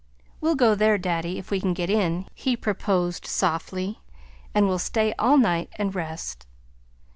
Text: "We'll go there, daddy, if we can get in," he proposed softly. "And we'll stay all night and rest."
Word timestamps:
"We'll 0.39 0.55
go 0.55 0.73
there, 0.73 0.97
daddy, 0.97 1.37
if 1.37 1.51
we 1.51 1.59
can 1.59 1.75
get 1.75 1.87
in," 1.87 2.25
he 2.33 2.57
proposed 2.57 3.27
softly. 3.27 3.99
"And 4.51 4.67
we'll 4.67 4.79
stay 4.79 5.13
all 5.19 5.37
night 5.37 5.69
and 5.77 5.93
rest." 5.93 6.47